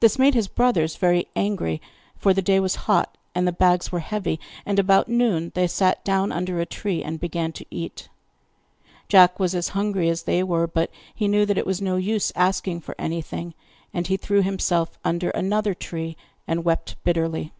This 0.00 0.18
made 0.18 0.34
his 0.34 0.48
brothers 0.48 0.96
very 0.96 1.28
angry, 1.36 1.80
for 2.18 2.34
the 2.34 2.42
day 2.42 2.58
was 2.58 2.74
hot 2.90 3.16
and 3.32 3.46
the 3.46 3.52
bags 3.52 3.92
were 3.92 4.00
heavy, 4.00 4.40
and 4.66 4.76
about 4.80 5.06
noon 5.08 5.52
they 5.54 5.68
sat 5.68 6.02
down 6.04 6.32
under 6.32 6.58
a 6.58 6.66
tree 6.66 7.00
and 7.04 7.20
began 7.20 7.52
to 7.52 7.64
eat. 7.70 8.08
Jack 9.06 9.38
was 9.38 9.54
as 9.54 9.68
hungry 9.68 10.08
as 10.08 10.24
they 10.24 10.42
were, 10.42 10.66
but 10.66 10.90
he 11.14 11.28
knew 11.28 11.46
that 11.46 11.58
it 11.58 11.64
was 11.64 11.80
no 11.80 11.94
use 11.94 12.32
asking 12.34 12.80
for 12.80 12.96
anything; 12.98 13.54
and 13.94 14.08
he 14.08 14.16
threw 14.16 14.42
himself 14.42 14.98
under 15.04 15.30
another 15.30 15.74
tree, 15.74 16.16
and 16.48 16.64
wept 16.64 16.96
bitterly. 17.04 17.52